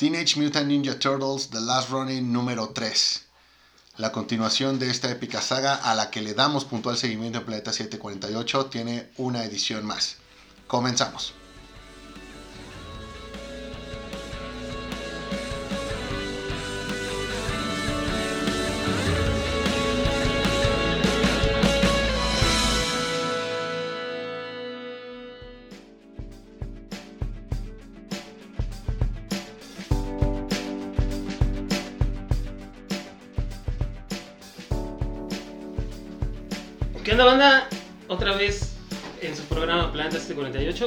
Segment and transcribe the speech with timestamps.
[0.00, 3.22] Teenage Mutant Ninja Turtles The Last Running número 3.
[3.98, 7.70] La continuación de esta épica saga a la que le damos puntual seguimiento en Planeta
[7.70, 10.16] 748 tiene una edición más.
[10.66, 11.34] Comenzamos.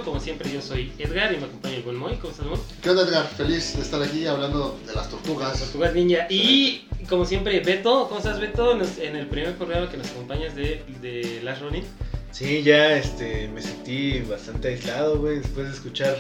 [0.04, 2.16] Como siempre, yo soy Edgar y me acompaña el buen Moy.
[2.18, 2.60] ¿Cómo estás, Moy?
[2.82, 3.28] ¿Qué onda Edgar?
[3.28, 5.60] Feliz de estar aquí hablando de las tortugas.
[5.60, 6.28] Tortugas Ninja.
[6.30, 8.08] Y como siempre, Beto.
[8.08, 8.76] ¿Cómo estás, Beto?
[8.76, 11.84] Nos- En el primer programa que nos acompañas de, de Last Running.
[12.32, 16.18] Sí, ya este, me sentí bastante aislado, güey, después de escuchar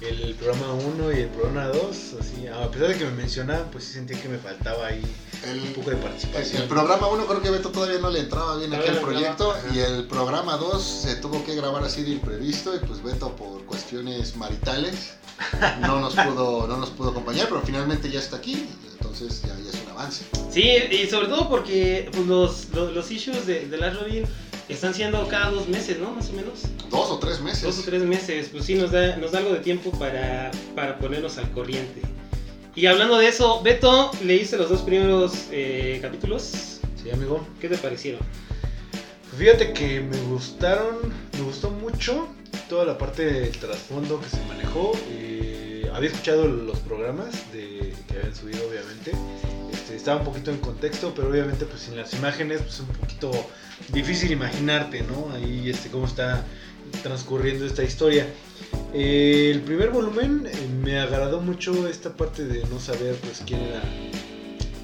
[0.00, 2.14] el programa 1 y el programa 2.
[2.20, 5.02] Así, a pesar de que me mencionaban, pues sí sentía que me faltaba ahí
[5.44, 6.62] un El, poco de participación.
[6.62, 9.78] el programa 1 creo que Beto todavía no le entraba bien aquí al proyecto y
[9.78, 14.36] el programa 2 se tuvo que grabar así de imprevisto y pues Beto por cuestiones
[14.36, 15.14] maritales
[15.80, 19.70] no nos pudo, no nos pudo acompañar, pero finalmente ya está aquí, entonces ya, ya
[19.70, 20.24] es un avance.
[20.50, 24.24] Sí, y sobre todo porque pues, los, los, los issues de, de Last Running
[24.68, 26.12] están siendo cada dos meses, ¿no?
[26.12, 26.60] Más o menos.
[26.90, 27.62] Dos o tres meses.
[27.62, 28.48] Dos o tres meses.
[28.52, 32.02] Pues sí, nos da, nos da algo de tiempo para, para ponernos al corriente.
[32.74, 36.80] Y hablando de eso, Beto, leíste los dos primeros eh, capítulos.
[37.02, 37.46] Sí, amigo.
[37.60, 38.20] ¿Qué te parecieron?
[38.90, 42.28] Pues fíjate que me gustaron, me gustó mucho
[42.70, 44.92] toda la parte del trasfondo que se manejó.
[45.10, 49.12] eh, había escuchado los programas de, que habían subido, obviamente.
[49.92, 53.30] Este, estaba un poquito en contexto, pero obviamente pues sin las imágenes pues un poquito
[53.92, 55.30] difícil imaginarte, ¿no?
[55.34, 56.44] Ahí este, cómo está
[57.02, 58.26] transcurriendo esta historia.
[58.94, 63.60] Eh, el primer volumen eh, me agradó mucho esta parte de no saber pues quién
[63.60, 63.82] era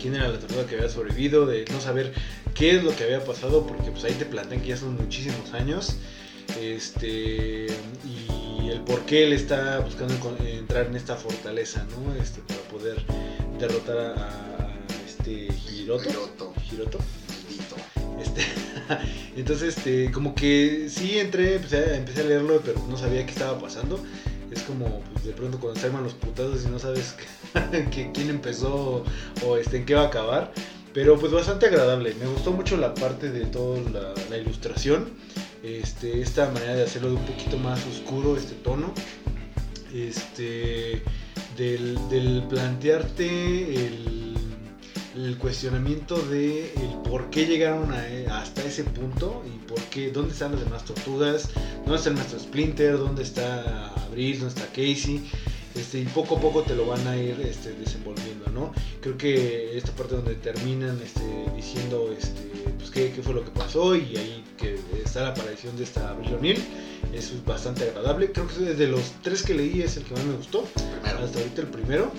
[0.00, 2.12] quién era la tortuga que había sobrevivido, de no saber
[2.54, 5.52] qué es lo que había pasado, porque pues ahí te plantean que ya son muchísimos
[5.54, 5.96] años.
[6.60, 7.66] Este
[8.04, 10.14] y el por qué él está buscando
[10.46, 12.14] entrar en esta fortaleza, ¿no?
[12.22, 13.02] Este, para poder
[13.58, 14.47] derrotar a,
[15.96, 16.08] Hiroto.
[16.10, 16.98] Hiroto, Hiroto.
[17.28, 17.76] maldito.
[18.20, 18.42] Este,
[19.36, 23.32] entonces, este, como que sí entré, empecé a, empecé a leerlo, pero no sabía qué
[23.32, 24.02] estaba pasando.
[24.50, 27.14] Es como pues, de pronto cuando se arman los putazos y no sabes
[27.92, 29.04] que- quién empezó
[29.46, 30.52] o este, en qué va a acabar.
[30.94, 32.14] Pero pues bastante agradable.
[32.18, 35.10] Me gustó mucho la parte de toda la, la ilustración.
[35.62, 38.92] Este, esta manera de hacerlo de un poquito más oscuro, este tono.
[39.94, 41.02] Este,
[41.56, 43.26] del, del plantearte
[43.86, 44.37] el,
[45.26, 50.32] el cuestionamiento de el por qué llegaron a- hasta ese punto y por qué, dónde
[50.32, 51.50] están las demás tortugas,
[51.84, 55.28] dónde está el maestro Splinter, dónde está Abril, dónde está Casey.
[55.74, 58.72] Este, y poco a poco te lo van a ir este, desenvolviendo, ¿no?
[59.00, 61.22] Creo que esta parte donde terminan este,
[61.54, 62.40] diciendo este,
[62.78, 66.10] pues, qué, qué fue lo que pasó y ahí que está la aparición de esta
[66.10, 66.58] Abril O'Neil,
[67.14, 68.32] eso es bastante agradable.
[68.32, 71.24] Creo que de los tres que leí es el que más me gustó Primero.
[71.24, 72.12] hasta ahorita el primero.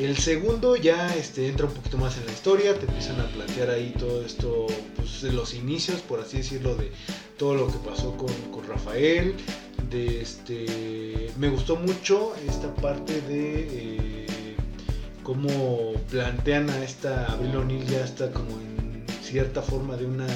[0.00, 3.68] El segundo ya este, entra un poquito más en la historia, te empiezan a plantear
[3.68, 4.66] ahí todo esto,
[4.96, 6.90] pues los inicios, por así decirlo, de
[7.36, 9.34] todo lo que pasó con, con Rafael.
[9.90, 14.56] De este, me gustó mucho esta parte de eh,
[15.22, 20.26] cómo plantean a esta Abril O'Neil ya está como en cierta forma de una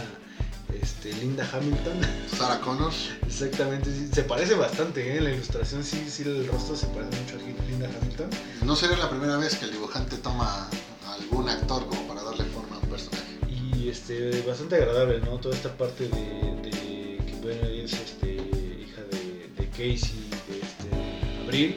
[0.85, 1.99] este, Linda Hamilton.
[2.37, 2.93] Sarah Connor.
[3.27, 5.21] Exactamente, sí, se parece bastante, ¿eh?
[5.21, 8.29] la ilustración sí, sí, el rostro se parece mucho a Linda Hamilton.
[8.65, 10.69] No sería la primera vez que el dibujante toma
[11.07, 13.25] a algún actor como para darle forma a un personaje.
[13.49, 15.39] Y este, bastante agradable, ¿no?
[15.39, 21.43] Toda esta parte de, de que bueno, es este, hija de, de Casey, de este,
[21.45, 21.77] Abril,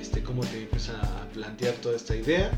[0.00, 2.52] este, cómo te empieza a plantear toda esta idea.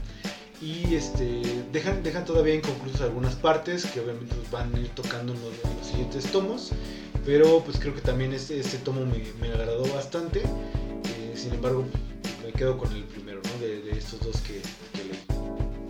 [0.61, 5.35] Y este, dejan, dejan todavía inconclusas algunas partes que obviamente pues, van a ir tocando
[5.35, 6.71] en los, en los siguientes tomos.
[7.25, 10.41] Pero pues creo que también este, este tomo me, me agradó bastante.
[10.41, 11.85] Eh, sin embargo,
[12.45, 13.61] me quedo con el primero, ¿no?
[13.61, 14.63] De, de estos dos que,
[14.93, 15.47] que leí.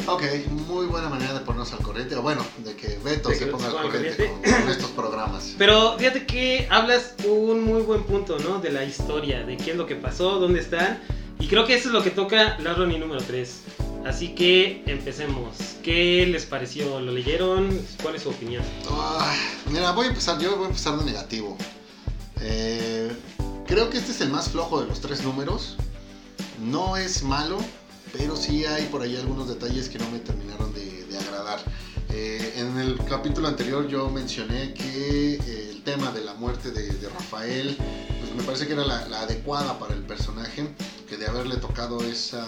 [0.09, 0.23] Ok,
[0.69, 3.51] muy buena manera de ponernos al corriente, o bueno, de que Beto De se que
[3.51, 5.55] ponga al corriente con, estos programas.
[5.59, 8.61] Pero fíjate que hablas un muy buen punto, ¿no?
[8.61, 11.01] De la historia, de qué es lo que pasó, dónde están.
[11.41, 13.63] Y creo que eso es lo que toca Last Running número 3.
[14.07, 15.57] Así que empecemos.
[15.83, 17.01] ¿Qué les pareció?
[17.01, 17.77] ¿Lo leyeron?
[18.01, 18.63] ¿Cuál es su opinión?
[19.69, 21.57] Mira, voy a empezar, yo voy a empezar de negativo.
[22.41, 23.11] Eh,
[23.67, 25.77] creo que este es el más flojo de los tres números.
[26.63, 27.59] No es malo,
[28.13, 31.59] pero sí hay por ahí algunos detalles que no me terminaron de, agradar.
[32.11, 36.93] Eh, en el capítulo anterior yo mencioné que eh, el tema de la muerte de,
[36.93, 37.77] de Rafael,
[38.21, 40.69] pues me parece que era la, la adecuada para el personaje,
[41.07, 42.45] que de haberle tocado esa,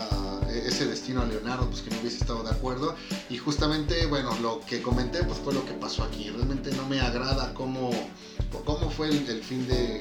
[0.52, 2.94] ese destino a Leonardo, pues que no hubiese estado de acuerdo.
[3.30, 6.28] Y justamente, bueno, lo que comenté pues fue lo que pasó aquí.
[6.30, 7.90] Realmente no me agrada cómo,
[8.64, 9.98] cómo fue el, el fin de,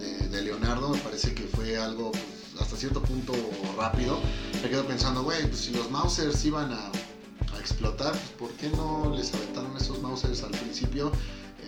[0.00, 2.24] de, de, Leonardo, me parece que fue algo pues,
[2.60, 3.32] hasta cierto punto
[3.76, 4.18] rápido.
[4.62, 6.86] Me quedo pensando, güey, pues si los Mausers iban a,
[7.54, 11.12] a explotar, pues ¿por qué no les aventaron esos Mausers al principio?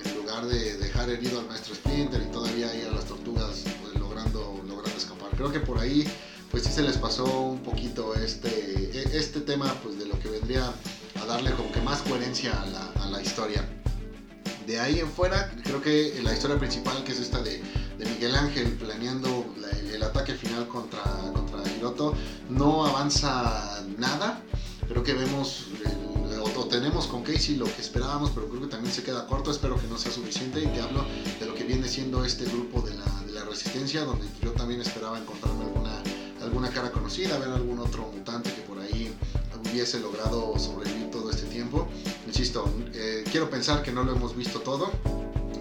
[0.05, 3.94] en lugar de dejar herido al maestro Splinter y todavía ahí a las tortugas pues,
[4.00, 4.62] logrando.
[5.37, 6.06] Creo que por ahí
[6.50, 10.73] pues sí se les pasó un poquito este, este tema pues de lo que vendría
[11.20, 13.64] a darle como que más coherencia a la, historia.
[14.67, 17.62] De ahí en fuera, creo que la historia principal, que es esta de,
[17.99, 21.02] Miguel Ángel planeando la, el, ataque final contra,
[21.32, 22.14] contra Hiroto,
[22.50, 24.43] no avanza nada.
[24.88, 28.93] Creo que vemos el, o tenemos con Casey lo que esperábamos, pero creo que también
[28.93, 29.50] se queda corto.
[29.50, 31.05] Espero que no sea suficiente y que hablo
[31.38, 33.12] de lo que viene siendo este grupo de la
[33.53, 36.03] resistencia, donde yo también esperaba encontrarme alguna,
[36.41, 39.15] alguna cara conocida, ver algún otro mutante que por ahí
[39.71, 41.89] hubiese logrado sobrevivir todo este tiempo.
[42.27, 44.91] Insisto, eh, quiero pensar que no lo hemos visto todo,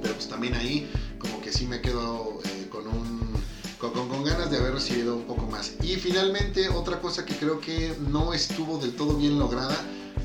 [0.02, 0.90] pero pues también ahí
[1.20, 3.32] como que sí me quedo eh, con un
[3.78, 5.74] con, con, ganas de haber recibido un poco más.
[5.82, 9.76] Y finalmente, otra cosa que creo que no estuvo del todo bien lograda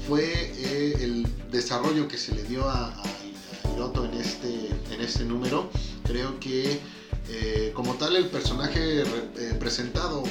[0.07, 5.01] fue eh, el desarrollo que se le dio a, a, a Hiroto en este, en
[5.01, 5.71] este número.
[6.05, 6.81] Creo que
[7.29, 10.23] eh, como tal el personaje eh, presentado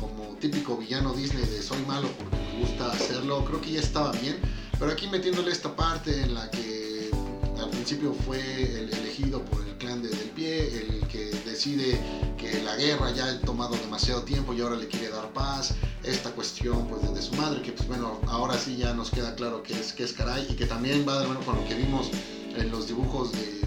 [0.00, 4.12] como típico villano Disney de soy malo porque me gusta hacerlo, creo que ya estaba
[4.12, 4.36] bien.
[4.78, 7.10] Pero aquí metiéndole esta parte en la que
[7.58, 11.98] al principio fue el elegido por el clan de, del pie, el que decide
[12.36, 16.30] que la guerra ya ha tomado demasiado tiempo y ahora le quiere dar paz, esta
[16.32, 19.72] cuestión pues desde su madre, que pues bueno, ahora sí ya nos queda claro que
[19.72, 22.10] es, que es caray y que también va de mano con lo que vimos
[22.56, 23.60] en los dibujos de,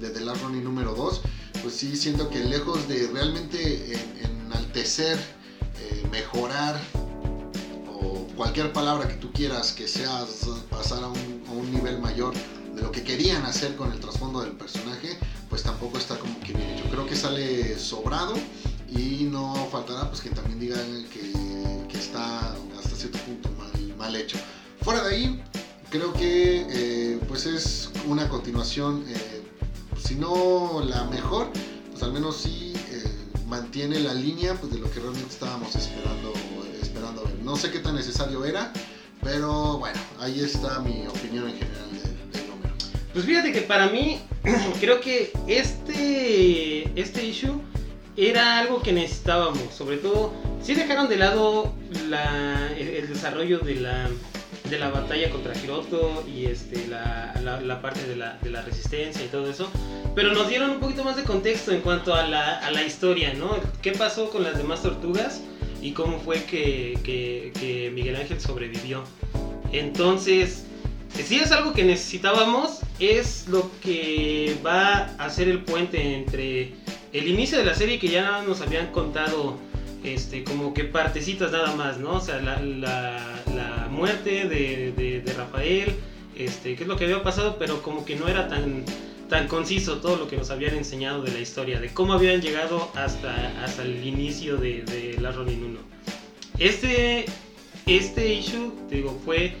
[0.00, 1.20] de The Last Running número 2,
[1.66, 5.18] pues sí siento que lejos de realmente en, enaltecer,
[5.80, 6.80] eh, mejorar
[7.92, 10.24] o cualquier palabra que tú quieras que sea
[10.70, 12.34] pasar a un, a un nivel mayor
[12.72, 15.18] de lo que querían hacer con el trasfondo del personaje,
[15.50, 16.84] pues tampoco está como que bien hecho.
[16.88, 18.34] Creo que sale sobrado
[18.88, 24.38] y no faltará pues que también digan que, está hasta cierto punto mal, mal, hecho.
[24.82, 25.42] Fuera de ahí,
[25.90, 29.35] creo que eh, pues es una continuación, eh,
[30.06, 31.50] si no la mejor,
[31.90, 33.04] pues al menos sí eh,
[33.46, 36.32] mantiene la línea pues, de lo que realmente estábamos esperando,
[36.80, 37.34] esperando ver.
[37.42, 38.72] No sé qué tan necesario era,
[39.22, 42.16] pero bueno, ahí está mi opinión en general de,
[43.16, 44.20] pues fíjate que para mí,
[44.80, 47.62] creo que este, este issue
[48.14, 49.74] era algo que necesitábamos.
[49.74, 51.72] Sobre todo, si dejaron de lado
[52.10, 54.10] la, el, desarrollo de la,
[54.70, 58.62] de la batalla contra Hiroto y este, la, la, la parte de la, de la,
[58.62, 59.70] resistencia y todo eso.
[60.14, 63.56] Pero nos dieron un poquito más de contexto en cuanto a la, a historia, ¿no?
[63.82, 65.40] ¿Qué pasó con las demás tortugas?
[65.80, 69.04] Y cómo fue que, que, que Miguel Ángel sobrevivió.
[69.72, 70.64] Entonces,
[71.14, 76.74] si es algo que necesitábamos, es lo que va a hacer el puente entre
[77.12, 79.58] el inicio de la serie que ya nos habían contado
[80.04, 82.14] este, como que partecitas nada más, ¿no?
[82.14, 85.94] O sea, la, la, muerte de, de, de, Rafael,
[86.36, 88.84] este, qué es lo que había pasado, pero como que no era tan,
[89.30, 92.90] tan conciso todo lo que nos habían enseñado de la historia, de cómo habían llegado
[92.94, 95.78] hasta, hasta el inicio de, de la Ronin 1.
[96.58, 97.24] Este,
[97.86, 99.54] este issue, digo, fue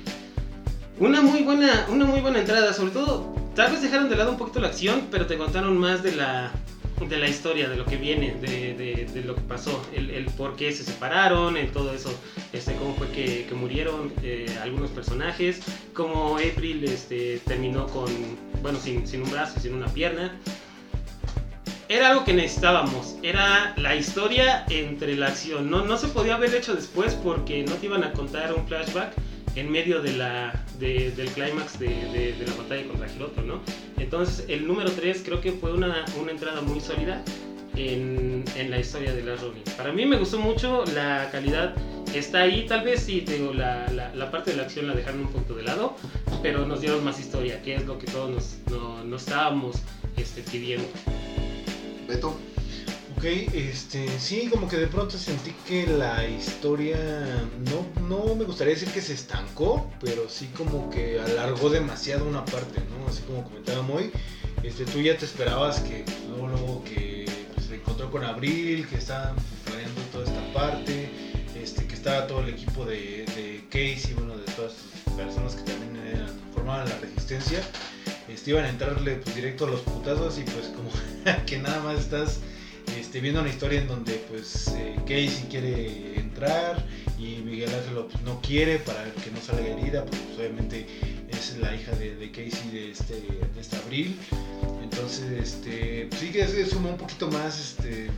[0.98, 4.36] una muy buena, una muy buena entrada, sobre todo, tal vez dejaron de lado un
[4.36, 6.52] poquito la acción, pero te contaron más de la,
[7.00, 10.56] de la historia, de lo que viene, de, de, lo que pasó, el, el, por
[10.56, 12.10] qué se separaron, el todo eso,
[12.52, 15.60] este, cómo fue que, que murieron eh, algunos personajes,
[15.92, 18.06] cómo April este, terminó con,
[18.62, 20.38] bueno, sin, sin un brazo, sin una pierna.
[21.88, 26.54] Era algo que necesitábamos, era la historia entre la acción, no, no se podía haber
[26.54, 29.12] hecho después porque no te iban a contar un flashback
[29.56, 33.60] en medio de la, de, del clímax de, de, de, la batalla contra Hiroto, ¿no?
[33.98, 37.22] Entonces, el número 3 creo que fue una, una entrada muy sólida
[37.74, 39.62] en, en, la historia de la Robin.
[39.76, 41.74] Para mí me gustó mucho, la calidad
[42.14, 45.20] está ahí, tal vez sí, digo, la, la, la, parte de la acción la dejaron
[45.20, 45.96] un poco de lado,
[46.42, 49.76] pero nos dieron más historia, que es lo que todos nos, no, nos estábamos
[50.16, 50.86] este, pidiendo.
[52.06, 52.36] Beto.
[53.16, 56.98] Ok, este, sí, como que de pronto sentí que la historia
[57.64, 62.44] no, no me gustaría decir que se estancó, pero sí como que alargó demasiado una
[62.44, 63.08] parte, ¿no?
[63.08, 64.10] Así como comentaba Moy,
[64.62, 68.96] este, tú ya te esperabas que luego, luego que pues, se encontró con Abril, que
[68.96, 71.08] estaban planeando toda esta parte,
[71.58, 74.74] este, que estaba todo el equipo de, de Casey, bueno, de todas
[75.06, 77.62] las personas que también formaban la resistencia,
[78.28, 80.90] este, iban a entrarle pues, directo a los putazos y pues como
[81.46, 82.40] que nada más estás
[83.16, 86.84] este, viendo una historia en donde pues eh, Casey quiere entrar
[87.18, 90.86] y Miguel Ángel pues, no quiere para que no salga herida, pues, obviamente
[91.30, 94.18] es la hija de, Casey de este, de este abril.
[94.82, 98.10] Entonces, este, sí que es, suma un poquito más, este,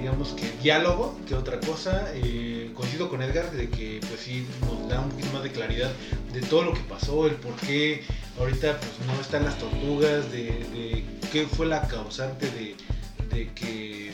[0.00, 2.10] digamos que diálogo que otra cosa.
[2.14, 5.92] Eh, coincido con Edgar de que pues sí nos da un poquito más de claridad
[6.32, 8.02] de todo lo que pasó, el por qué
[8.38, 12.74] ahorita pues no están las tortugas, de qué fue la causante de,
[13.36, 14.12] de que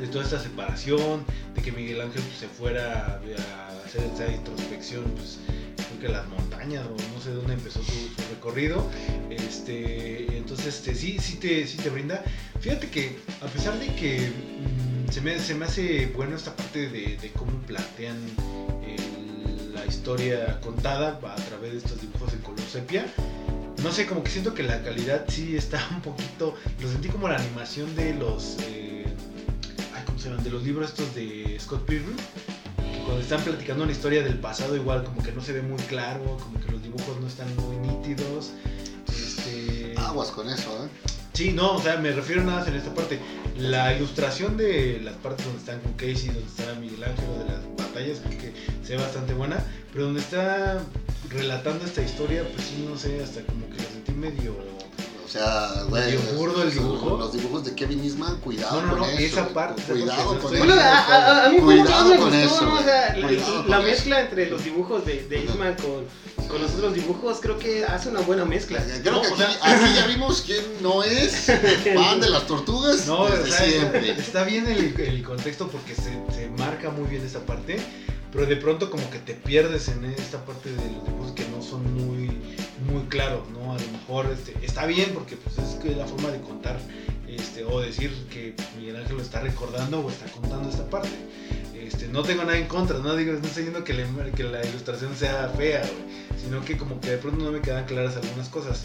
[0.00, 1.24] de toda esta separación,
[1.54, 5.38] de que Miguel Ángel pues, se fuera a hacer esa introspección, pues
[5.76, 7.92] creo que las montañas o no sé dónde empezó su,
[8.30, 8.88] recorrido.
[9.30, 12.24] Este, entonces este, sí, sí te, sí te brinda.
[12.60, 16.88] Fíjate que a pesar de que mm, se, me, se me hace bueno esta parte
[16.88, 18.16] de, cómo plantean
[18.86, 23.06] el- la historia contada a través de estos dibujos en color sepia,
[23.82, 26.54] no sé, como que siento que la calidad sí está un poquito.
[26.80, 28.56] Lo sentí como la animación de los.
[28.66, 29.06] eh,
[29.94, 30.44] ay, ¿Cómo se llaman?
[30.44, 32.16] De los libros estos de Scott Pilgrim.
[33.04, 36.36] Cuando están platicando una historia del pasado, igual como que no se ve muy claro,
[36.40, 38.52] como que los dibujos no están muy nítidos.
[39.08, 39.94] Este.
[39.96, 40.88] Aguas con eso, ¿eh?
[41.32, 43.18] Sí, no, o sea, me refiero nada más en esta parte.
[43.56, 47.76] La ilustración de las partes donde están con Casey, donde está Miguel Ángel, de las
[47.76, 48.52] batallas, que
[48.86, 49.64] se ve bastante buena.
[49.92, 50.82] Pero donde está
[51.32, 54.54] relatando esta historia, pues sí, no sé, hasta como que lo sentí medio.
[55.24, 56.02] O sea, güey.
[56.04, 57.16] Medio burdo el los- dibujo.
[57.16, 59.18] Los dibujos de Kevin Eastman, cuidado No, no, con no, eso.
[59.40, 60.64] esa parte, esa Cuidado con eso.
[60.66, 62.74] Bueno, a, a- mí Cuidado me con gustó, eso, ¿no?
[62.74, 63.30] O sea, la,
[63.66, 67.58] la con mezcla entre los dibujos de, de Isma con, con los otros dibujos creo
[67.58, 68.84] que hace una buena mezcla.
[69.00, 71.46] Creo No, que o aquí, sea- aquí ya vimos quién no es
[71.94, 74.10] fan de las tortugas No, desde o sea, siempre.
[74.10, 77.78] está bien el, el contexto porque se, se marca muy bien esta parte,
[78.32, 81.62] pero de pronto como que te pierdes en esta parte de los dibujos que no
[81.62, 82.30] son muy,
[82.90, 83.72] muy claros, ¿no?
[83.74, 86.78] A lo mejor este, está bien porque pues, es la forma de contar
[87.28, 91.10] este, o decir que Miguel Ángel lo está recordando o está contando esta parte.
[91.74, 94.64] Este, no tengo nada en contra, no digo, no estoy diciendo que, le- que la
[94.64, 95.82] ilustración sea fea,
[96.42, 98.84] sino que como que de pronto no me quedan claras algunas cosas.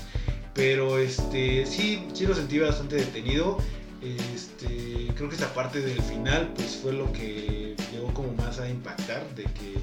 [0.54, 3.60] Pero este, sí, sí lo sentí bastante detenido.
[4.02, 8.70] Este, creo que esta parte del final pues fue lo que llegó como más a
[8.70, 9.80] impactar, de que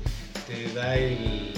[0.47, 1.53] te da el,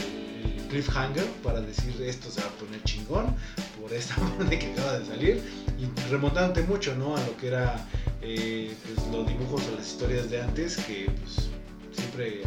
[0.69, 3.37] cliffhanger para decir esto se va a poner chingón
[3.81, 5.43] por esta parte que acaba de salir
[5.79, 7.17] y remontándote mucho ¿no?
[7.17, 7.87] a lo que era
[8.21, 11.51] eh, pues, los dibujos o las historias de antes que pues,
[11.93, 12.43] siempre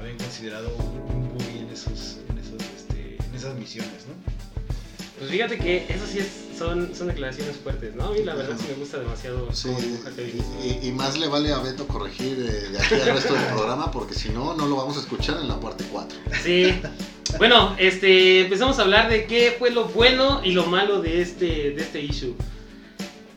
[0.00, 1.38] habían considerado un, un
[1.70, 4.06] este, en esas misiones.
[5.18, 8.06] Pues fíjate que eso sí es, son, son declaraciones fuertes, ¿no?
[8.06, 9.70] A mí la verdad sí me gusta demasiado Sí,
[10.82, 14.14] y más le vale a Beto corregir eh, de aquí al resto del programa porque
[14.14, 16.18] si no, no lo vamos a escuchar en la parte 4.
[16.42, 16.80] Sí.
[17.36, 21.72] Bueno, este, empezamos a hablar de qué fue lo bueno y lo malo de este,
[21.72, 22.34] de este issue.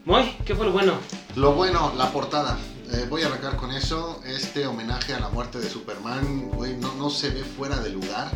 [0.06, 0.94] Moy, ¿qué fue lo bueno?
[1.36, 2.58] Lo bueno, la portada.
[2.94, 4.22] Eh, voy a arrancar con eso.
[4.26, 8.32] Este homenaje a la muerte de Superman, güey, no, no se ve fuera de lugar.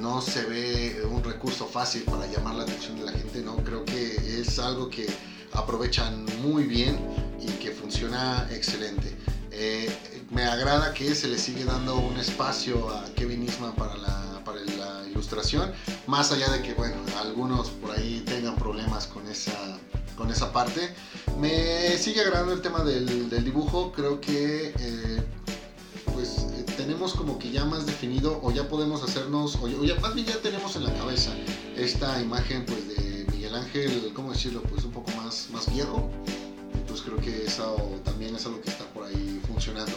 [0.00, 3.56] No se ve un recurso fácil para llamar la atención de la gente, ¿no?
[3.56, 5.06] Creo que es algo que
[5.52, 6.98] aprovechan muy bien
[7.40, 9.16] y que funciona excelente.
[9.50, 9.90] Eh,
[10.30, 14.60] me agrada que se le sigue dando un espacio a Kevin Eastman para la, para
[14.60, 15.72] la ilustración,
[16.06, 19.78] más allá de que, bueno, algunos por ahí tengan problemas con esa,
[20.16, 20.94] con esa parte.
[21.38, 25.22] Me sigue agradando el tema del, del dibujo, creo que eh,
[26.12, 26.46] pues
[26.86, 30.14] tenemos como que ya más definido o ya podemos hacernos, o ya, o ya- más
[30.14, 31.32] bien ya tenemos en la cabeza
[31.76, 34.62] esta imagen pues de Miguel Ángel, ¿cómo decirlo?
[34.62, 36.08] Pues un poco más, más viejo.
[36.74, 37.74] Entonces creo que eso
[38.04, 39.92] también es algo que está por ahí funcionando.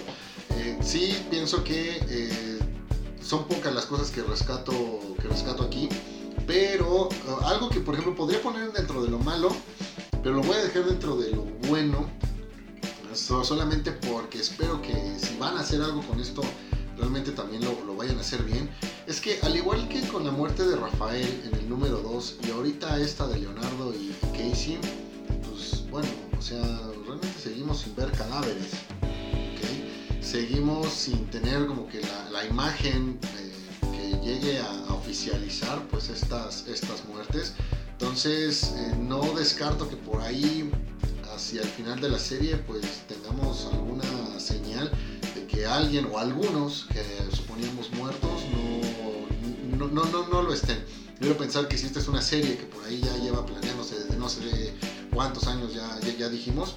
[0.57, 2.59] Eh, sí, pienso que eh,
[3.23, 4.73] son pocas las cosas que rescato,
[5.21, 5.87] que rescato aquí,
[6.47, 7.15] pero eh,
[7.45, 9.49] algo que por ejemplo podría poner dentro de lo malo,
[10.23, 12.09] pero lo voy a dejar dentro de lo bueno,
[13.13, 16.41] so- solamente porque espero que si van a hacer algo con esto,
[17.09, 18.69] realmente también lo, lo vayan a hacer bien.
[19.07, 22.51] Es que al igual que con la muerte de Rafael en el número 2 y
[22.51, 24.77] ahorita esta de Leonardo y Casey,
[25.49, 26.61] pues bueno, o sea,
[27.07, 28.73] realmente seguimos sin ver cadáveres.
[29.01, 30.21] ¿ok?
[30.23, 33.53] Seguimos sin tener como que la, la imagen eh,
[33.91, 37.53] que llegue a, a oficializar pues estas, estas muertes.
[37.93, 40.69] Entonces eh, no descarto que por ahí
[41.33, 44.91] hacia el final de la serie pues tengamos alguna señal
[45.65, 47.03] alguien o algunos que
[47.35, 48.43] suponíamos muertos
[49.77, 50.83] no, no, no, no, lo estén.
[51.19, 54.17] Quiero pensar que si esta es una serie que por ahí ya lleva planeándose desde
[54.17, 54.73] no sé
[55.13, 56.75] cuántos años ya, ya, ya dijimos,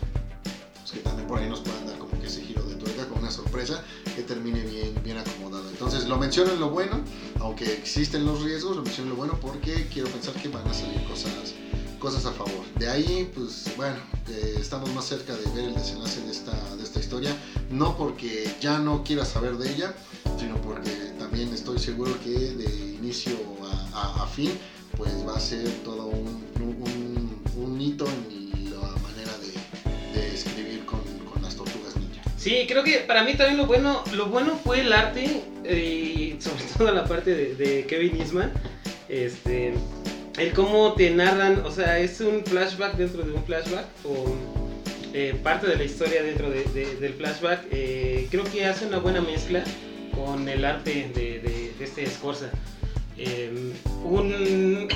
[0.81, 3.19] pues que también por ahí nos puedan dar como que ese giro de tuerca con
[3.19, 3.83] una sorpresa
[4.17, 5.69] que termine bien, bien acomodado.
[5.69, 7.01] Entonces lo menciono en lo bueno,
[7.41, 10.75] aunque existen los riesgos, lo menciono en lo bueno porque quiero pensar que van a
[10.75, 11.55] salir cosas,
[12.03, 12.65] cosas a favor.
[12.81, 13.95] De ahí, pues bueno,
[14.29, 17.31] eh, estamos más cerca de ver el desenlace de esta, de esta historia,
[17.71, 19.95] no porque ya no quiera saber de ella,
[20.37, 23.33] sino porque también estoy seguro que de inicio
[23.95, 24.51] a, fin,
[24.97, 31.01] pues va a ser todo un, un- un hito en la manera de, escribir con,
[31.41, 32.21] las tortugas ninja.
[32.37, 36.43] Sí, creo que para mí también lo bueno, lo bueno fue el arte, eh, y
[36.43, 38.53] sobre todo la parte de, de Kevin Eastman,
[39.09, 39.75] este,
[40.39, 44.27] el cómo te narran, o sea, es un flashback dentro de un flashback, o
[45.15, 48.99] eh, parte de la historia dentro de- de- del flashback, eh, creo que hace una
[48.99, 49.63] buena mezcla
[50.15, 52.51] con el arte de, este Scorza.
[53.19, 53.73] Eh,
[54.05, 54.89] un...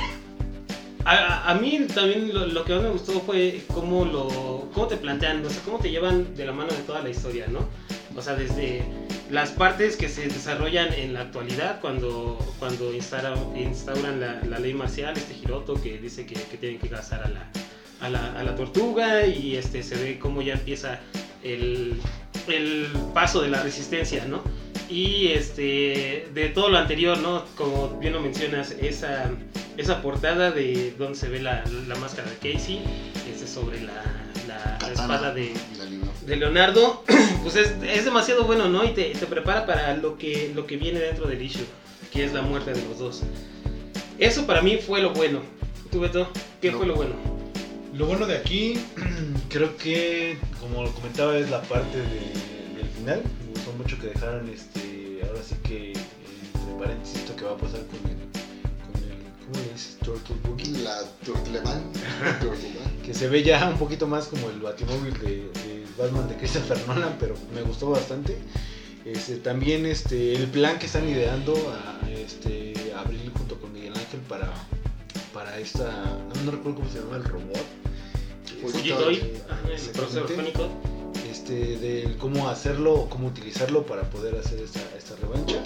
[1.05, 4.97] A, a mí también lo, lo que más me gustó fue cómo, lo, cómo te
[4.97, 7.61] plantean, o sea, cómo te llevan de la mano de toda la historia, ¿no?
[8.17, 8.83] O sea, desde
[9.31, 14.73] las partes que se desarrollan en la actualidad, cuando, cuando instauran, instauran la, la ley
[14.75, 17.51] marcial, este Hiroto que dice que, que tienen que cazar a la,
[18.01, 21.01] a la, a la tortuga y este, se ve cómo ya empieza
[21.43, 22.01] el,
[22.49, 24.43] el paso de la resistencia, ¿no?
[24.89, 27.45] Y este, de todo lo anterior, ¿no?
[27.57, 29.31] Como bien lo mencionas, esa,
[29.77, 32.81] esa portada de donde se ve la, la máscara de Casey,
[33.29, 34.03] este, sobre la,
[34.47, 35.87] la- espada de, la.
[36.27, 37.05] De Leonardo,
[37.43, 38.85] pues es, es demasiado bueno, ¿no?
[38.85, 41.65] Y te, te prepara para lo que, lo que viene dentro del issue,
[42.13, 43.23] que es la muerte de los dos.
[44.19, 45.41] Eso para mí fue lo bueno.
[45.91, 46.29] ¿Tú, Beto?
[46.61, 46.79] ¿Qué No.
[46.79, 47.15] fue lo bueno?
[47.95, 48.79] Lo bueno de aquí,
[49.49, 53.23] creo que, como lo comentaba, es la parte de- del final.
[53.47, 57.57] Me gustó mucho que dejaran, este, ahora sí que, entre paréntesis, esto que va a
[57.57, 59.17] pasar con el, con el
[59.47, 59.97] ¿cómo le dices?
[60.03, 60.83] Turtle Boogie.
[60.83, 61.83] La Turtleman.
[63.05, 66.79] Que se ve ya un poquito más como el batimóvil de, de Batman de Christopher
[66.87, 68.37] Nolan, pero me gustó bastante.
[69.05, 74.21] Este, también este, el plan que están ideando a este, Abril junto con Miguel Ángel
[74.29, 74.53] para,
[75.33, 75.85] para esta,
[76.35, 77.65] no, no recuerdo cómo se llama el robot.
[78.65, 78.93] Este,
[79.49, 79.75] ajá, el
[81.31, 85.63] este, de cómo hacerlo o cómo utilizarlo para poder hacer esta, esta revancha.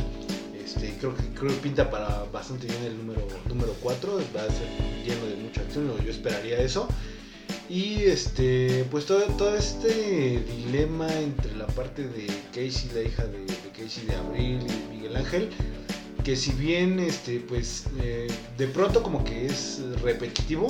[0.63, 4.47] Este, creo que creo que pinta para bastante bien el número número 4, va a
[4.47, 4.69] ser
[5.05, 6.89] lleno de mucha acción, yo esperaría eso.
[7.71, 13.47] Y este, pues todo, todo este dilema entre la parte de Casey, la hija de,
[13.79, 15.51] Casey de Abril y Miguel Ángel,
[16.25, 18.27] que si bien este, pues eh,
[18.59, 20.67] de pronto como que es repetitivo,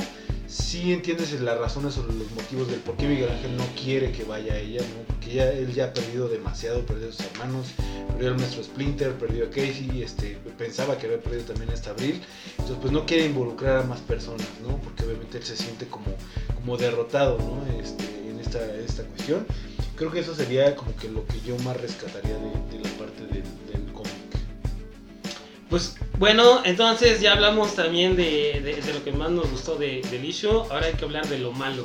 [0.51, 4.25] sí entiendes las razones o los motivos del por qué Miguel Ángel no quiere que
[4.25, 5.05] vaya ella, ¿no?
[5.07, 7.69] Porque ya, él ya ha perdido demasiado, perdió a sus hermanos,
[8.09, 11.91] perdió al maestro Splinter, perdió a Casey, este, pensaba que había perdido también a esta
[11.91, 14.77] Abril, entonces pues no quiere involucrar a más personas, ¿no?
[14.79, 16.07] Porque obviamente él se siente como,
[16.57, 17.81] como derrotado, ¿no?
[17.81, 19.47] Este, en, esta, esta cuestión.
[19.95, 23.23] Creo que eso sería como que lo que yo más rescataría de, de la parte
[23.27, 24.11] del, del cómic.
[25.69, 30.23] Pues bueno, entonces ya hablamos también de, de- lo que más nos gustó de, del
[30.25, 30.51] issue.
[30.71, 31.83] Ahora hay que hablar de lo malo.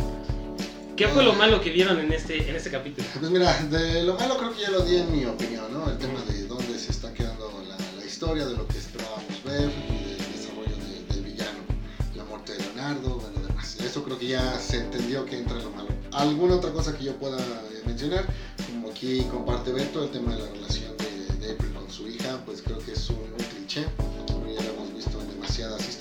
[0.98, 3.08] ¿Qué fue lo malo que vieron en este, en este capítulo?
[3.18, 5.90] Pues mira, de lo malo creo que ya lo di en mi opinión, ¿no?
[5.90, 10.04] El tema de dónde se está quedando la, historia, de lo que esperábamos ver y
[10.16, 11.60] del desarrollo de- del villano,
[12.16, 13.78] la muerte de Leonardo, bueno, demás.
[13.80, 15.88] Eso creo que ya se entendió que entra en lo malo.
[16.12, 18.26] ¿Alguna otra cosa que yo pueda eh, mencionar?
[18.68, 20.85] Como aquí comparte Beto, el tema de la relación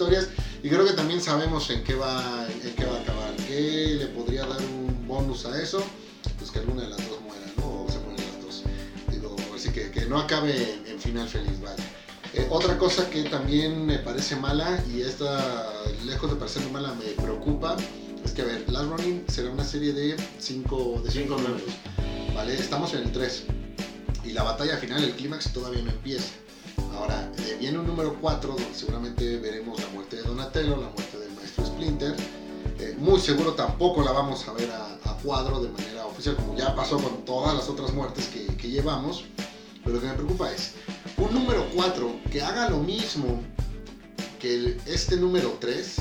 [0.04, 0.28] historias.
[0.62, 3.32] Y creo que también sabemos en qué va, en qué va a acabar.
[3.46, 5.82] ¿Qué le podría dar un bonus a eso?
[6.38, 7.84] Pues que alguna de las dos muera, ¿no?
[7.84, 8.62] O se mueren las dos.
[9.10, 11.82] Digo, así que, que no acabe en, en final feliz, vale.
[12.32, 15.72] Eh, otra cosa que también me parece mala, y esta,
[16.04, 17.76] lejos de parecerme mala, me preocupa,
[18.24, 21.62] es que, a ver, Last Running será una serie de cinco, de cinco números,
[22.34, 22.54] ¿vale?
[22.54, 23.44] Estamos en el 3.
[24.24, 26.32] Y la batalla final, el clímax, todavía no empieza.
[26.94, 31.18] Ahora, eh, viene un número 4 donde seguramente veremos la muerte de Donatello, la muerte
[31.18, 32.14] del maestro Splinter.
[32.78, 34.90] Eh, muy seguro tampoco la vamos a ver a,
[35.22, 39.24] cuadro de manera oficial, como ya pasó con todas las otras muertes que, llevamos.
[39.82, 40.74] Pero lo que me preocupa es
[41.16, 43.40] un número 4 que haga lo mismo
[44.38, 45.96] que este número 3,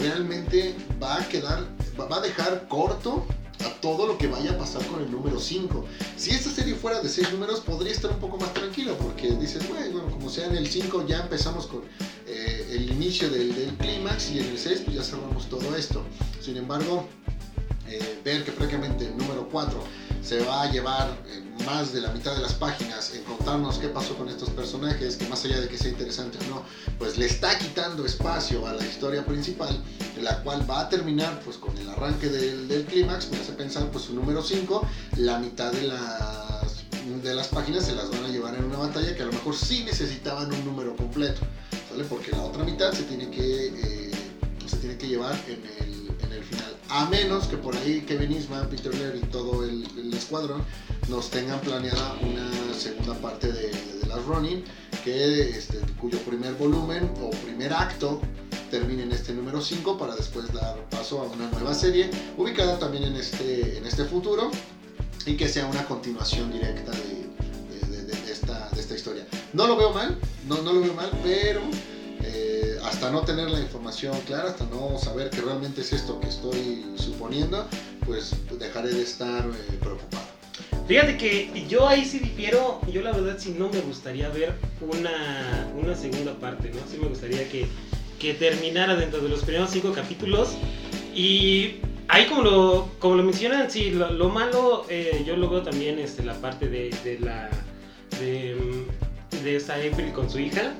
[0.00, 1.64] realmente va a quedar,
[1.96, 3.24] va a dejar corto
[3.64, 5.84] a todo lo que vaya a pasar con el número 5.
[6.16, 9.68] Si esta serie fuera de 6 números, podría estar un poco más tranquilo, porque dices,
[9.68, 11.82] bueno, como sea en el 5 ya empezamos con
[12.26, 16.02] eh, el inicio del, del clímax y en el 6 pues ya cerramos todo esto.
[16.40, 17.06] Sin embargo,
[17.88, 19.78] eh, ver que prácticamente el número 4
[20.22, 23.88] se va a llevar eh, más de la mitad de las páginas en contarnos qué
[23.88, 26.62] pasó con estos personajes, que más allá de que sea interesante o no,
[26.96, 29.76] pues le está quitando espacio a la historia principal,
[30.22, 34.04] la cual va a terminar pues con el arranque del, clímax, me hace pensar pues
[34.04, 36.84] su número 5, la mitad de las,
[37.22, 39.56] de las páginas se las van a llevar en una batalla que a lo mejor
[39.56, 41.40] sí necesitaban un número completo,
[41.90, 42.04] ¿sale?
[42.04, 44.10] Porque la otra mitad se tiene que, eh,
[44.66, 45.85] se tiene que llevar en el,
[46.88, 50.62] A menos que por ahí Kevin Eastman, Peter Laird y todo el, el escuadrón
[51.08, 54.64] nos tengan planeada una segunda parte de, de las Running,
[55.04, 58.20] que, este, cuyo primer volumen o primer acto
[58.70, 63.04] termine en este número 5 para después dar paso a una nueva serie ubicada también
[63.04, 64.50] en este, en este futuro
[65.24, 69.26] y que sea una continuación directa de, de- de- de esta, esta historia.
[69.52, 70.16] No lo veo mal,
[70.48, 71.60] no, no lo veo mal, pero
[72.86, 76.86] hasta no tener la información clara, hasta no saber que realmente es esto que estoy
[76.96, 77.66] suponiendo,
[78.04, 80.24] pues dejaré de estar eh, preocupado.
[80.86, 85.68] Fíjate que yo ahí sí difiero, yo la verdad sí no me gustaría ver una,
[85.76, 86.80] una segunda parte, ¿no?
[86.88, 87.66] Sí me gustaría que,
[88.20, 90.50] que terminara dentro de los primeros cinco capítulos
[91.12, 95.62] y ahí como lo, como lo mencionan, sí, lo, lo malo eh, yo lo veo
[95.62, 97.50] también este, la parte de, de la
[98.20, 100.72] de esta April con su hija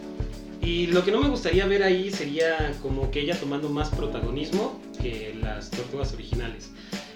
[0.66, 4.80] y lo que no me gustaría ver ahí sería como que ella tomando más protagonismo
[5.00, 6.72] que las tortugas originales.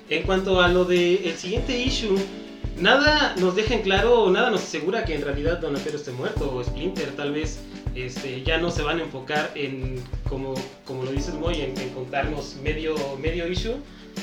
[0.08, 2.16] En cuanto a lo del el siguiente issue,
[2.78, 6.62] nada nos deja en claro, nada nos asegura que en realidad Donatello esté muerto o
[6.62, 7.58] Splinter tal vez
[7.96, 11.88] este, ya no se van a enfocar en, como, como lo dices Moy, en, en
[11.90, 13.74] contarnos medio, medio issue,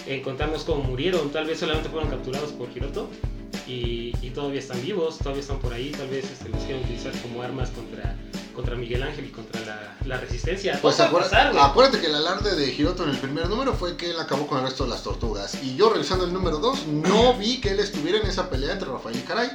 [0.07, 3.09] en contarnos cómo murieron, tal vez solamente fueron capturados por Hiroto
[3.67, 7.11] y, y todavía están vivos, todavía están por ahí, tal vez este, los quieren utilizar
[7.21, 8.15] como armas contra,
[8.57, 10.79] contra Miguel Ángel y contra la, la resistencia.
[10.81, 14.09] Pues acuérdate, pasar, acuérdate que el alarde de Hiroto en el primer número fue que
[14.09, 15.61] él acabó con el resto de las tortugas.
[15.61, 18.89] Y yo revisando el número 2 no vi que él estuviera en esa pelea entre
[18.89, 19.51] Rafael y Caray.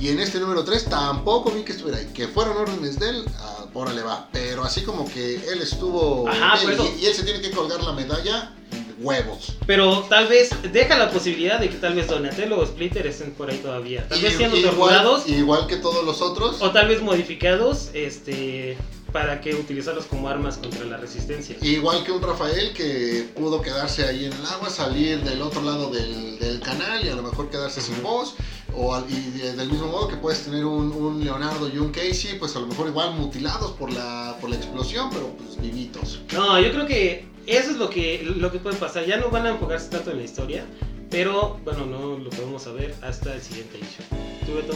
[0.00, 2.10] Y en este número 3 tampoco vi que estuviera ahí.
[2.12, 4.28] Que fueron órdenes de él, ah, órale va.
[4.32, 6.28] Pero así como que él estuvo...
[6.28, 6.92] Ajá, eso.
[6.98, 8.52] y, y él se tiene que colgar la medalla,
[9.00, 9.56] huevos.
[9.66, 13.50] Pero tal vez deja la posibilidad de que tal vez Donatello o Splinter estén por
[13.50, 14.06] ahí todavía.
[14.08, 16.60] Tal vez siendo torturados igual que todos los otros.
[16.60, 18.76] o tal vez modificados este,
[19.12, 21.56] para que utilizarlos como armas contra la resistencia.
[21.62, 25.90] Igual que un Rafael que pudo quedarse ahí en el agua, salir del otro lado
[25.90, 28.34] del, del canal y a lo mejor quedarse sin voz.
[28.72, 32.38] O y de- del mismo modo que puedes tener un, un Leonardo y un Casey,
[32.38, 36.20] pues a lo mejor igual mutilados por la, por la explosión, pero pues vivitos.
[36.32, 37.24] No, yo creo que
[37.56, 39.06] eso es lo que, lo que puede pasar.
[39.06, 40.64] Ya no van a enfocarse tanto en la historia,
[41.10, 44.04] pero bueno, no lo podemos saber hasta el siguiente issue.
[44.46, 44.74] ¿Tú, Beto?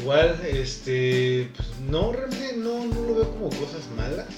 [0.00, 4.28] Igual, este, pues no, realmente no, no lo veo como cosas malas.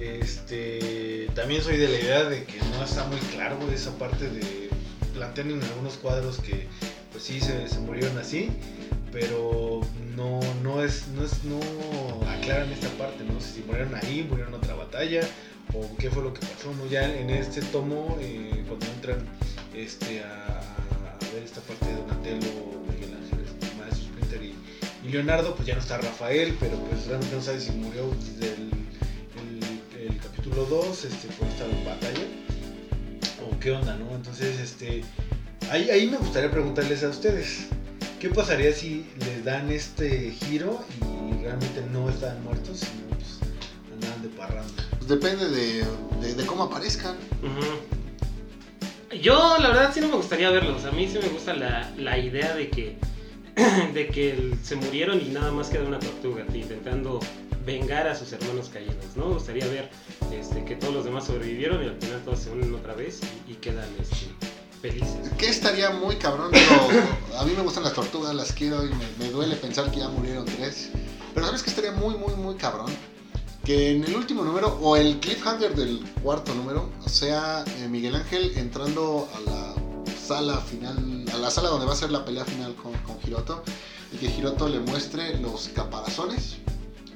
[0.00, 4.70] Este, también soy de la idea de que no está muy claro esa parte de
[5.14, 6.66] plantean en algunos cuadros que
[7.12, 8.48] pues sí se, se murieron así,
[9.12, 9.80] pero
[10.16, 11.60] no, no es, no es, no
[12.28, 15.20] aclaran esta parte, no sé si murieron ahí, murieron en otra batalla,
[15.74, 16.86] o qué fue lo que pasó, ¿no?
[16.86, 19.26] Ya en este tomo, eh, cuando entran
[19.74, 20.60] este, a,
[21.32, 24.54] ver esta parte de Donatello, Miguel Ángel, este, Maestro Splinter y,
[25.06, 28.54] y Leonardo, pues ya no está Rafael, pero pues realmente no sabe si murió desde
[28.54, 28.70] el,
[30.22, 32.26] capítulo 2 este, por esta batalla,
[33.46, 34.14] o qué onda, ¿no?
[34.14, 35.04] Entonces, este,
[35.70, 37.66] ahí, ahí me gustaría preguntarles a ustedes,
[38.18, 43.38] ¿qué pasaría si les dan este giro y realmente no están muertos, sino pues
[43.92, 44.89] andaban de parranda?
[45.10, 45.84] Depende de,
[46.20, 47.16] de- de cómo aparezcan.
[49.20, 50.84] Yo, la verdad, sí no me gustaría verlos.
[50.84, 52.96] A mí sí me gusta la, la idea de que,
[53.94, 57.18] de que se murieron y nada más queda una tortuga intentando
[57.66, 59.16] vengar a sus hermanos caídos.
[59.16, 59.26] ¿no?
[59.26, 59.90] Me gustaría ver
[60.32, 63.18] este, que todos los demás sobrevivieron y al final todos se unen otra vez
[63.48, 64.28] y, y quedan este,
[64.80, 65.28] felices.
[65.36, 69.04] Que estaría muy cabrón, pero a mí me gustan las tortugas, las quiero y me,
[69.18, 70.90] me duele pensar que ya murieron tres.
[71.34, 72.90] Pero ¿sabes que estaría muy, muy, muy cabrón?
[73.64, 78.52] Que en el último número, o el cliffhanger del cuarto número, sea eh, Miguel Ángel
[78.56, 79.74] entrando a la
[80.26, 83.62] sala final, a la sala donde va a ser la pelea final con, con Hiroto,
[84.12, 86.56] y que Hiroto le muestre los caparazones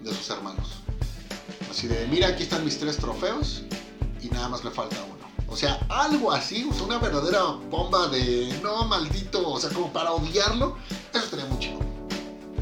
[0.03, 0.69] de sus hermanos.
[1.71, 3.63] Así de, mira, aquí están mis tres trofeos
[4.23, 5.25] y nada más le falta uno.
[5.49, 10.77] O sea, algo así, una verdadera bomba de no, maldito, o sea, como para odiarlo,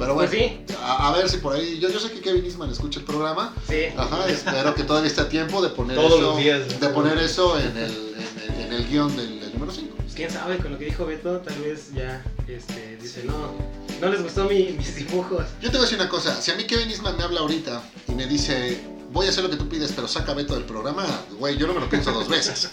[0.02, 2.44] Pero bueno, Pues sí, a, a ver si por ahí, yo, yo sé que Kevin
[2.44, 3.84] Eastman escucha el programa, sí.
[3.96, 6.92] ajá, espero que todavía esté a tiempo de poner Todos eso, los días, de ¿no?
[6.94, 9.94] poner eso en el, en el, en el guion del, del número 5.
[9.96, 13.52] Pues quién sabe, con lo que dijo Beto, tal vez ya este, dice, no,
[14.00, 15.44] no les gustó mi- mis dibujos.
[15.60, 17.82] Yo te voy a decir una cosa, si a mí Kevin Eastman me habla ahorita
[18.08, 18.80] y me dice,
[19.12, 21.06] voy a hacer lo que tú pides, pero saca a Beto del programa,
[21.38, 22.70] güey, yo no me lo pienso dos veces.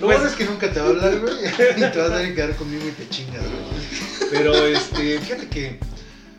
[0.00, 1.34] Lo Pues- bueno es que nunca te va a hablar, güey,
[1.76, 3.83] y te vas a tener que quedar conmigo y te chingas, güey.
[4.36, 5.78] Pero, este, fíjate que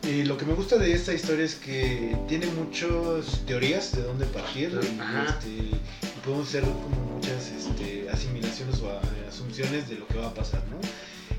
[0.06, 4.26] eh, lo que me gusta de esta historia es que tiene muchas teorías de dónde
[4.26, 4.70] partir
[5.28, 5.80] este, y
[6.24, 10.62] podemos hacer como muchas este, asimilaciones o a- asunciones de lo que va a pasar,
[10.70, 10.78] ¿no?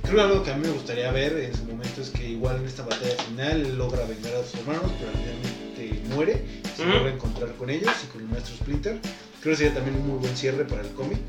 [0.03, 2.57] Creo que algo que a mí me gustaría ver en su momento es que igual
[2.57, 6.43] en esta batalla final él logra vengar a sus hermanos, pero finalmente muere,
[6.75, 8.99] se logra encontrar con ellos y con el maestro Splinter.
[9.41, 11.19] Creo que sería también un muy buen cierre para el cómic.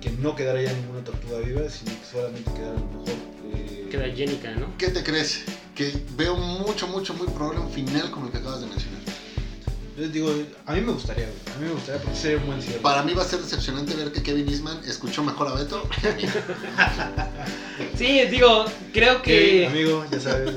[0.00, 3.14] que no quedara ya ninguna tortuga viva, sino que solamente quedara a lo mejor.
[3.54, 4.76] eh, Queda Jenica, ¿no?
[4.78, 5.42] ¿Qué te crees?
[5.74, 9.00] Que veo mucho, mucho, muy probable un final como el que acabas de mencionar.
[9.98, 10.32] Yo digo,
[10.64, 12.78] a mí me gustaría, güey, a mí me gustaría porque sería un buen cierre.
[12.80, 15.86] Para mí va a ser decepcionante ver que Kevin Eastman escuchó mejor a Beto.
[16.00, 16.22] que a mí.
[17.96, 19.66] Sí, digo, creo que.
[19.66, 20.54] Amigo, ya sabes.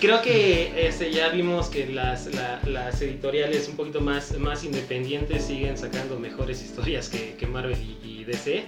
[0.00, 5.44] Creo que este, ya vimos que las, la- las editoriales un poquito más, más independientes
[5.46, 8.66] siguen sacando mejores historias que, que Marvel y, y DC.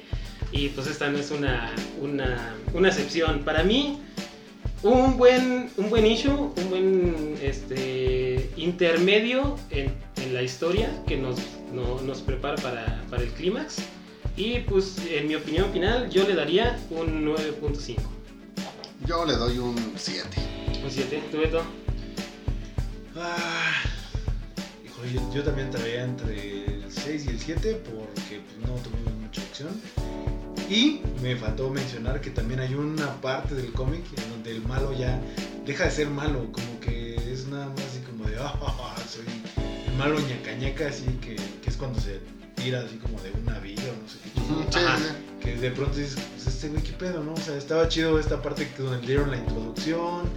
[0.53, 3.41] Y pues esta no es una, una, una excepción.
[3.45, 3.99] Para mí,
[4.83, 11.37] un buen, un buen issue, un buen este, intermedio en, en la historia que nos,
[11.73, 13.77] no- nos prepara para, para el clímax.
[14.37, 17.97] Y pues en mi opinión final yo le daría un 9.5.
[19.07, 20.29] Yo le doy un 7.
[20.85, 21.63] Un 7, ¿tú Beto?
[23.17, 23.73] Ah,
[24.85, 29.13] híjole, yo, yo también traía entre el 6 y el 7 porque pues, no tuvimos
[29.15, 29.71] mucha acción.
[30.69, 34.93] Y me faltó mencionar que también hay una parte del cómic en donde el malo
[34.93, 35.19] ya
[35.65, 39.25] deja de ser malo, como que es nada más así como de, ah, soy
[39.87, 42.21] el malo ñaca ñaca", así que, que es cuando se
[42.55, 44.31] tira así como de una vida o no sé qué.
[44.71, 44.99] Sí, Ajá.
[44.99, 45.05] sí.
[45.41, 47.33] Que de pronto dices, pues este güey, qué pedo, ¿no?
[47.33, 50.29] O sea, estaba chido esta parte donde le dieron la introducción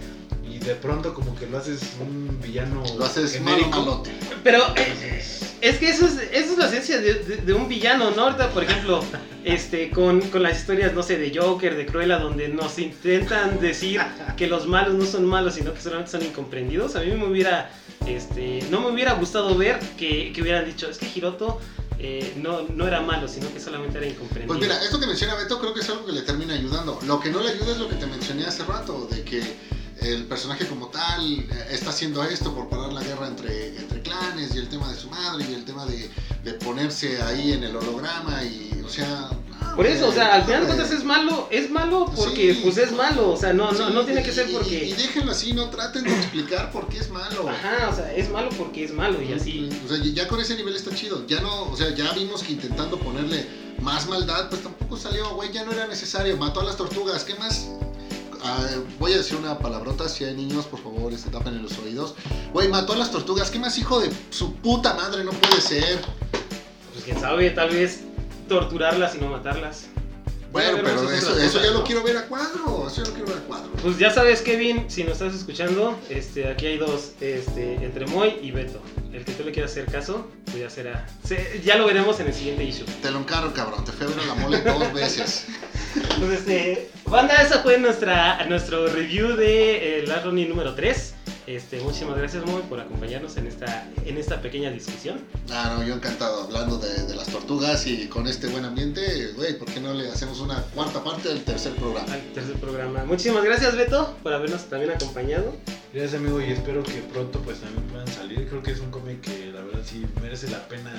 [0.64, 3.80] de pronto como que lo haces un villano Lo haces malo genérico.
[3.80, 4.10] malote.
[4.44, 5.22] Pero eh,
[5.60, 8.22] es que eso es, eso es la esencia de, de- de un villano, ¿no?
[8.24, 9.02] Ahorita, por ejemplo,
[9.44, 14.00] este, con, con las historias, no sé, de Joker, de Cruella, donde nos intentan decir
[14.36, 16.96] que los malos no son malos, sino que solamente son incomprendidos.
[16.96, 17.70] A mí me hubiera,
[18.06, 21.60] este, no me hubiera gustado ver que, que hubieran dicho, es que Hiroto
[21.98, 24.48] eh, no, no era malo, sino que solamente era incomprendido.
[24.48, 26.98] Pues mira, esto que menciona Beto creo que es algo que le termina ayudando.
[27.06, 29.40] Lo que no le ayuda es lo que te mencioné hace rato, de que
[30.04, 34.54] el personaje como tal eh, está haciendo esto por parar la guerra entre, entre clanes
[34.54, 36.10] y el tema de su madre y el tema de,
[36.44, 39.30] de ponerse ahí en el holograma y, o sea...
[39.60, 42.60] no, Por eso, o sea, al final de cuentas es malo, es malo porque Sí.
[42.62, 44.84] pues es malo, o sea, no, no, Sí, no tiene que ser porque...
[44.86, 47.48] Y, y déjenlo así, no traten de explicar por qué es malo.
[47.48, 49.68] Ajá, o sea, es malo porque es malo y así.
[49.84, 51.26] O sea, ya con ese nivel está chido.
[51.26, 53.46] Ya no, o sea, ya vimos que intentando ponerle
[53.80, 56.36] más maldad, pues tampoco salió, güey, ya no era necesario.
[56.36, 57.68] Mató a las tortugas, ¿qué más?
[58.44, 58.66] Ah,
[58.98, 62.14] voy a decir una palabrota, si hay niños, por favor, se tapen en los oídos.
[62.52, 66.00] Güey, mató a las tortugas, ¿qué más hijo de su puta madre no puede ser?
[66.92, 68.00] Pues quién sabe, tal vez
[68.48, 69.84] torturarlas y no matarlas.
[70.50, 73.46] Bueno, pero eso, ya lo quiero ver a cuadro, eso ya lo quiero ver a
[73.46, 73.70] cuadro.
[73.80, 78.36] Pues ya sabes, Kevin, si nos estás escuchando, este, aquí hay dos, este, entre Moy
[78.42, 78.78] y Beto.
[79.14, 81.06] El que tú le quieras hacer caso, pues ya será.
[81.26, 82.84] se- ya lo veremos en el siguiente issue.
[83.00, 85.46] Te lo encargo, cabrón, te fui a ver a la mole dos veces.
[86.18, 91.14] Pues este, banda, esa fue nuestra, nuestro review de eh, Last Ronin número 3.
[91.46, 95.20] Este, muchísimas gracias, Moy, por acompañarnos en esta, en esta pequeña discusión.
[95.50, 99.58] Ah, no, yo encantado hablando de, de las tortugas y con este buen ambiente, güey,
[99.58, 102.14] ¿por qué no le hacemos una cuarta parte del tercer programa?
[102.14, 103.04] Al tercer programa.
[103.04, 105.52] Muchísimas gracias, Beto, por habernos también acompañado.
[105.92, 108.48] gracias amigo y espero que pronto pues también puedan salir.
[108.48, 110.92] Creo que es un cómic que la verdad sí merece la pena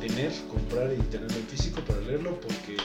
[0.00, 2.76] tener, comprar y tenerlo en físico para leerlo porque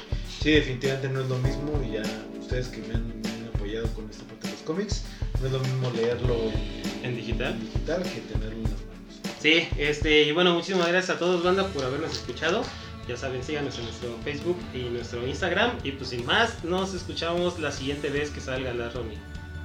[0.42, 2.04] sí definitivamente no es lo mismo y ya
[2.40, 5.04] ustedes que me han, me han apoyado con esta parte de los cómics,
[5.42, 7.54] no es lo mismo leerlo en, ¿En digital?
[7.54, 9.36] en digital que tenerlo en las manos.
[9.40, 12.64] Sí, este, y bueno, muchísimas gracias a todos, banda, por habernos escuchado.
[13.08, 15.72] Ya saben, síganos en nuestro Facebook y nuestro Instagram.
[15.84, 19.18] Y pues sin más, nos escuchamos la siguiente vez que salga la Ronnie.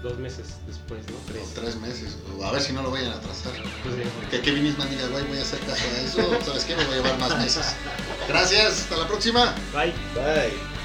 [0.04, 1.16] Dos meses después, ¿no?
[1.16, 1.54] O Tres.
[1.54, 3.52] tres meses, o a ver si no lo vayan a atrasar.
[3.82, 4.10] Pues, bien.
[4.30, 6.76] Que Kevin Eastman diga, güey, voy a hacer caso a eso, ¿sabes qué?
[6.76, 7.74] Me voy a llevar más meses.
[8.28, 9.54] Gracias, hasta la próxima.
[9.72, 9.94] Bye.
[10.14, 10.83] Bye.